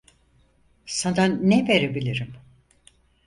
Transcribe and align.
Sana 0.85 1.25
ne 1.27 1.67
verebilirim? 1.67 2.33